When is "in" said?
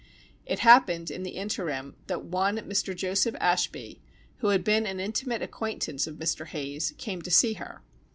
1.11-1.21